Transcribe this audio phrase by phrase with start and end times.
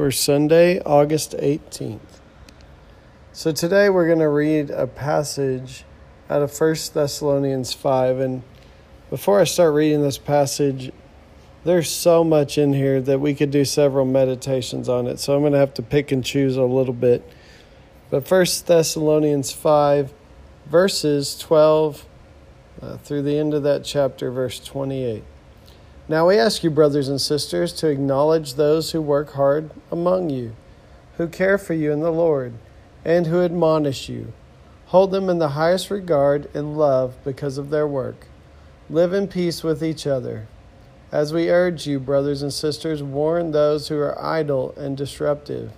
[0.00, 2.20] for Sunday, August 18th.
[3.32, 5.84] So today we're going to read a passage
[6.30, 8.18] out of 1 Thessalonians 5.
[8.18, 8.42] And
[9.10, 10.90] before I start reading this passage,
[11.64, 15.18] there's so much in here that we could do several meditations on it.
[15.18, 17.30] So I'm going to have to pick and choose a little bit.
[18.08, 20.14] But 1 Thessalonians 5,
[20.64, 22.06] verses 12
[22.80, 25.22] uh, through the end of that chapter, verse 28.
[26.10, 30.56] Now we ask you, brothers and sisters, to acknowledge those who work hard among you,
[31.18, 32.54] who care for you in the Lord,
[33.04, 34.32] and who admonish you.
[34.86, 38.26] Hold them in the highest regard and love because of their work.
[38.88, 40.48] Live in peace with each other.
[41.12, 45.70] As we urge you, brothers and sisters, warn those who are idle and disruptive.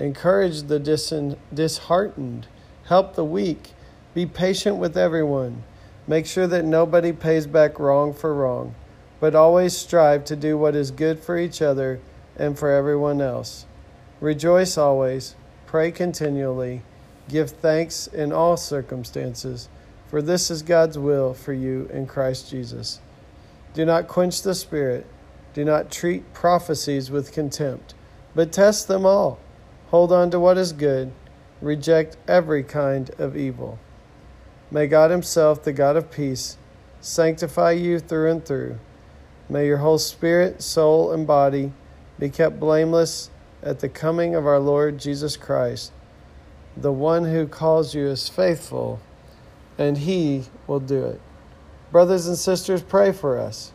[0.00, 1.12] Encourage the dis-
[1.54, 2.48] disheartened.
[2.86, 3.70] Help the weak.
[4.14, 5.62] Be patient with everyone.
[6.08, 8.74] Make sure that nobody pays back wrong for wrong
[9.20, 12.00] but always strive to do what is good for each other
[12.36, 13.66] and for everyone else.
[14.20, 15.34] Rejoice always,
[15.66, 16.82] pray continually,
[17.28, 19.68] give thanks in all circumstances,
[20.08, 23.00] for this is God's will for you in Christ Jesus.
[23.74, 25.06] Do not quench the Spirit,
[25.52, 27.94] do not treat prophecies with contempt,
[28.34, 29.38] but test them all.
[29.88, 31.12] Hold on to what is good,
[31.60, 33.78] reject every kind of evil.
[34.70, 36.56] May God Himself, the God of peace,
[37.00, 38.78] sanctify you through and through
[39.48, 41.72] May your whole spirit, soul, and body
[42.18, 43.30] be kept blameless
[43.62, 45.92] at the coming of our Lord Jesus Christ.
[46.76, 49.00] The one who calls you is faithful,
[49.78, 51.20] and he will do it.
[51.90, 53.72] Brothers and sisters, pray for us.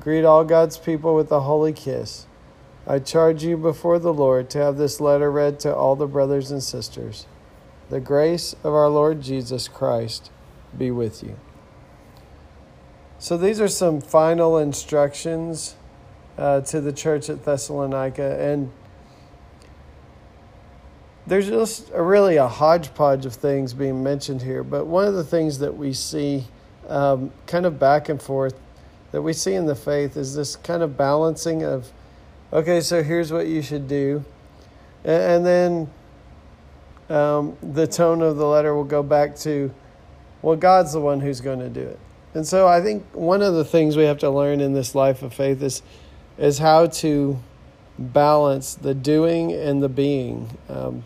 [0.00, 2.26] Greet all God's people with a holy kiss.
[2.86, 6.50] I charge you before the Lord to have this letter read to all the brothers
[6.50, 7.26] and sisters.
[7.90, 10.30] The grace of our Lord Jesus Christ
[10.76, 11.36] be with you.
[13.20, 15.74] So these are some final instructions
[16.38, 18.70] uh, to the church at Thessalonica, and
[21.26, 24.62] there's just a really a hodgepodge of things being mentioned here.
[24.62, 26.44] But one of the things that we see,
[26.88, 28.54] um, kind of back and forth,
[29.10, 31.90] that we see in the faith is this kind of balancing of,
[32.52, 34.24] okay, so here's what you should do,
[35.02, 35.90] and, and then
[37.10, 39.74] um, the tone of the letter will go back to,
[40.40, 41.98] well, God's the one who's going to do it.
[42.38, 45.24] And so I think one of the things we have to learn in this life
[45.24, 45.82] of faith is
[46.38, 47.40] is how to
[47.98, 50.56] balance the doing and the being.
[50.68, 51.02] Um,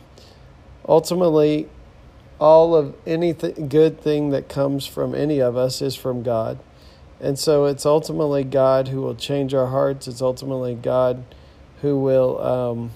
[0.86, 1.70] ultimately,
[2.38, 6.58] all of any good thing that comes from any of us is from God.
[7.18, 10.06] And so it's ultimately God who will change our hearts.
[10.06, 11.24] It's ultimately God
[11.80, 12.90] who will um,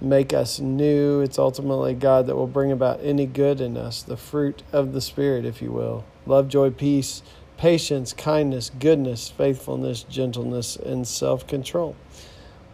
[0.00, 1.20] make us new.
[1.20, 5.00] It's ultimately God that will bring about any good in us, the fruit of the
[5.00, 7.22] Spirit, if you will love, joy, peace
[7.60, 11.94] patience, kindness, goodness, faithfulness, gentleness, and self control.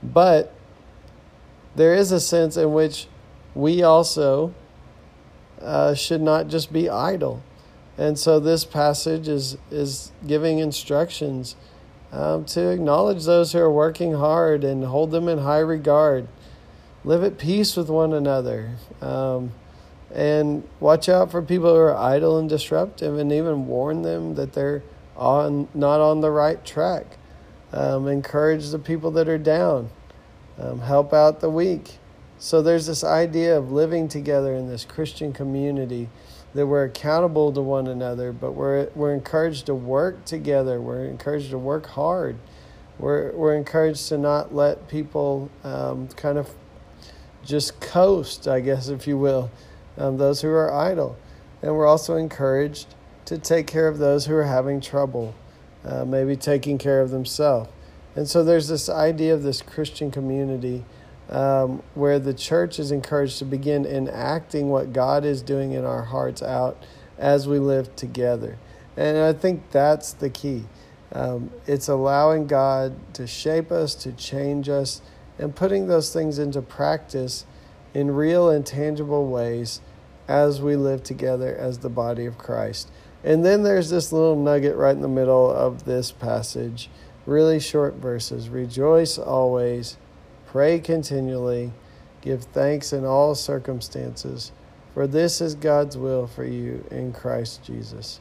[0.00, 0.54] But
[1.74, 3.08] there is a sense in which
[3.52, 4.54] we also
[5.60, 7.42] uh, should not just be idle.
[7.98, 11.56] And so this passage is, is giving instructions
[12.12, 16.28] um, to acknowledge those who are working hard and hold them in high regard.
[17.04, 18.76] Live at peace with one another.
[19.00, 19.52] Um,
[20.16, 24.54] and watch out for people who are idle and disruptive and even warn them that
[24.54, 24.82] they're
[25.14, 27.18] on not on the right track.
[27.70, 29.90] Um, encourage the people that are down.
[30.58, 31.98] Um, help out the weak.
[32.38, 36.08] So there's this idea of living together in this christian community
[36.54, 40.80] that we're accountable to one another but we're, we're encouraged to work together.
[40.80, 42.38] We're encouraged to work hard.
[42.98, 46.48] We're, we're encouraged to not let people um, kind of
[47.44, 49.48] just coast i guess if you will
[49.98, 51.16] um, those who are idle.
[51.62, 52.94] And we're also encouraged
[53.26, 55.34] to take care of those who are having trouble,
[55.84, 57.68] uh, maybe taking care of themselves.
[58.14, 60.84] And so there's this idea of this Christian community
[61.28, 66.02] um, where the church is encouraged to begin enacting what God is doing in our
[66.02, 66.82] hearts out
[67.18, 68.58] as we live together.
[68.96, 70.64] And I think that's the key.
[71.12, 75.02] Um, it's allowing God to shape us, to change us,
[75.38, 77.44] and putting those things into practice
[77.96, 79.80] in real and tangible ways
[80.28, 82.90] as we live together as the body of Christ.
[83.24, 86.90] And then there's this little nugget right in the middle of this passage,
[87.24, 88.50] really short verses.
[88.50, 89.96] Rejoice always,
[90.44, 91.72] pray continually,
[92.26, 94.50] Give thanks in all circumstances,
[94.92, 98.20] for this is God's will for you in Christ Jesus.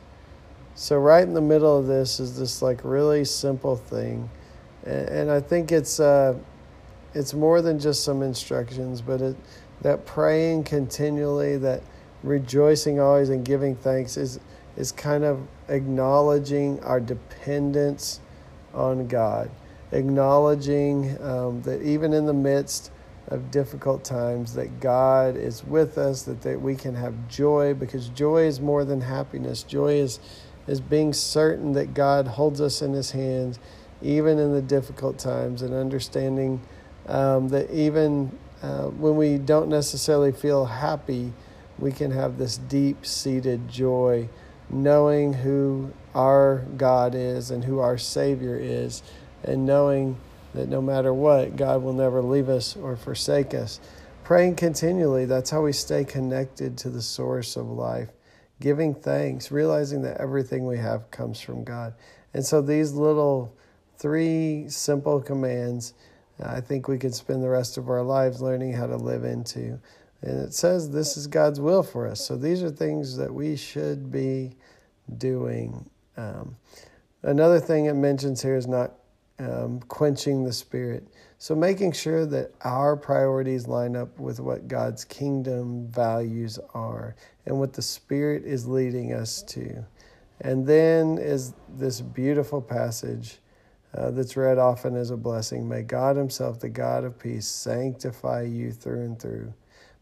[0.75, 4.30] So, right in the middle of this is this like really simple thing.
[4.86, 6.36] And, I think it's, uh,
[7.16, 9.36] it's more than just some instructions, but it,
[9.81, 11.83] that praying continually, that
[12.24, 14.39] rejoicing always and giving thanks is,
[14.77, 18.19] is kind of acknowledging our dependence
[18.74, 19.50] on God,
[19.92, 22.92] acknowledging um, that even in the midst
[23.30, 28.10] of difficult times, that God is with us, that, that we can have joy, because
[28.10, 29.63] joy is more than happiness.
[29.63, 30.19] Joy is,
[30.68, 33.60] is being certain that God holds us in His hands,
[34.01, 36.62] even in the difficult times, and understanding
[37.07, 41.32] um, that even uh, when we don't necessarily feel happy,
[41.78, 44.28] we can have this deep seated joy
[44.72, 49.04] knowing who our God is and who our Savior is,
[49.44, 50.18] and knowing
[50.56, 53.80] that no matter what, God will never leave us or forsake us.
[54.24, 58.10] Praying continually, that's how we stay connected to the source of life.
[58.60, 61.94] Giving thanks, realizing that everything we have comes from God.
[62.34, 63.54] And so these little
[64.00, 65.94] three simple commands,
[66.44, 69.80] I think we could spend the rest of our lives learning how to live into.
[70.22, 72.26] And it says this is God's will for us.
[72.26, 74.52] So these are things that we should be
[75.18, 75.90] doing.
[76.18, 76.56] Um,
[77.24, 78.94] another thing it mentions here is not
[79.40, 81.08] um, quenching the spirit.
[81.38, 87.16] So making sure that our priorities line up with what God's kingdom values are
[87.46, 89.86] and what the Spirit is leading us to.
[90.42, 93.40] And then is this beautiful passage
[93.96, 95.68] uh, that's read often as a blessing.
[95.68, 99.54] May God Himself, the God of peace, sanctify you through and through.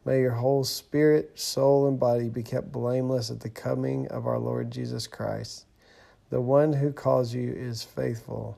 [0.06, 4.40] May your whole spirit, soul, and body be kept blameless at the coming of our
[4.40, 5.66] Lord Jesus Christ.
[6.30, 8.58] The one who calls you is faithful,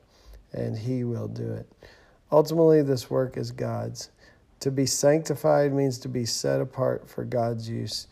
[0.52, 1.70] and he will do it.
[2.32, 4.10] Ultimately, this work is God's.
[4.60, 8.08] To be sanctified means to be set apart for God's use.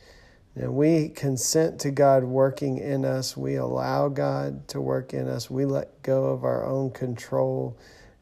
[0.56, 3.36] And we consent to God working in us.
[3.36, 5.50] We allow God to work in us.
[5.50, 7.76] We let go of our own control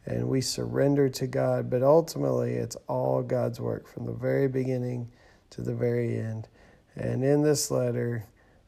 [0.07, 1.69] and we surrender to God.
[1.69, 5.11] But ultimately, it's all God's work from the very beginning
[5.51, 6.49] to the very end.
[6.97, 8.25] And in this letter,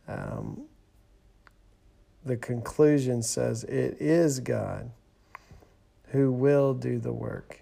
[0.07, 0.65] um,
[2.25, 4.91] the conclusion says it is God
[6.09, 7.61] who will do the work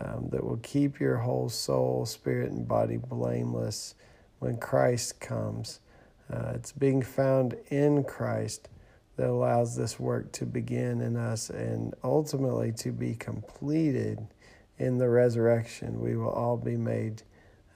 [0.00, 3.94] um, that will keep your whole soul, spirit, and body blameless
[4.38, 5.80] when Christ comes.
[6.32, 8.68] Uh, it's being found in Christ
[9.16, 14.26] that allows this work to begin in us and ultimately to be completed
[14.78, 16.00] in the resurrection.
[16.00, 17.22] We will all be made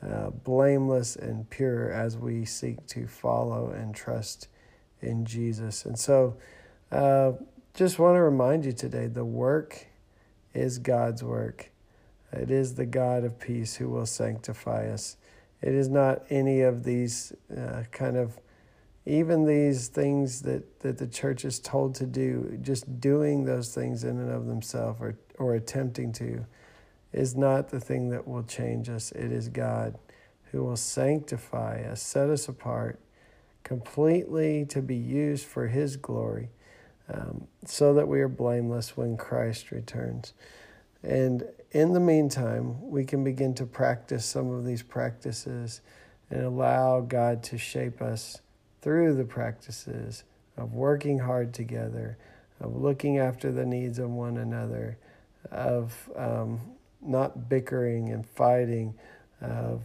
[0.06, 4.48] uh, blameless and pure as we seek to follow and trust
[5.00, 5.84] in Jesus.
[5.84, 6.36] And so,
[6.92, 7.32] uh,
[7.74, 9.86] just want to remind you today the work
[10.54, 11.70] is God's work.
[12.32, 15.16] It is the God of peace who will sanctify us.
[15.62, 18.38] It is not any of these uh, kind of
[19.06, 24.04] even these things that, that the church is told to do, just doing those things
[24.04, 26.44] in and of themselves or, or attempting to,
[27.12, 29.10] is not the thing that will change us.
[29.12, 29.98] It is God
[30.52, 33.00] who will sanctify us, set us apart
[33.64, 36.50] completely to be used for His glory,
[37.12, 40.34] um, so that we are blameless when Christ returns.
[41.02, 45.81] And in the meantime, we can begin to practice some of these practices
[46.31, 48.41] and allow God to shape us
[48.82, 50.24] through the practices
[50.56, 52.19] of working hard together,
[52.60, 54.98] of looking after the needs of one another,
[55.51, 56.60] of um,
[57.01, 58.94] not bickering and fighting,
[59.41, 59.82] of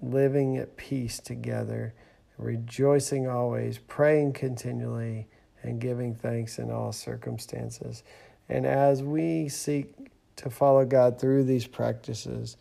[0.00, 1.92] living at peace together,
[2.38, 5.26] rejoicing always, praying continually,
[5.62, 8.02] and giving thanks in all circumstances.
[8.48, 9.92] And as we seek
[10.40, 12.56] to follow God through these practices,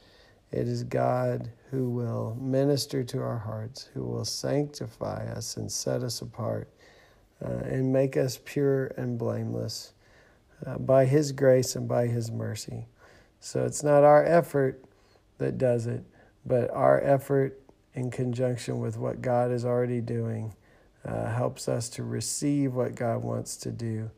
[0.51, 6.03] it is God who will minister to our hearts, who will sanctify us and set
[6.03, 6.69] us apart
[7.43, 9.93] uh, and make us pure and blameless
[10.65, 12.85] uh, by His grace and by His mercy.
[13.39, 14.83] So it's not our effort
[15.37, 16.03] that does it,
[16.45, 17.61] but our effort
[17.93, 20.53] in conjunction with what God is already doing
[21.05, 24.11] uh, helps us to receive what God wants to do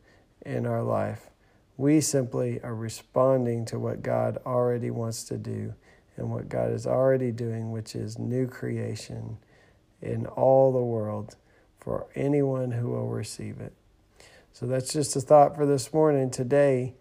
[0.44, 1.31] in our life.
[1.76, 5.74] We simply are responding to what God already wants to do
[6.16, 9.38] and what God is already doing, which is new creation
[10.00, 11.36] in all the world
[11.80, 13.72] for anyone who will receive it.
[14.52, 16.30] So that's just a thought for this morning.
[16.30, 16.94] Today,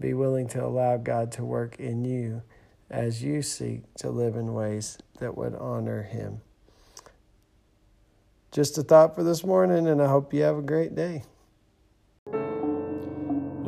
[0.00, 2.42] be willing to allow God to work in you
[2.90, 6.40] as you seek to live in ways that would honor Him.
[8.50, 11.24] Just a thought for this morning, and I hope you have a great day.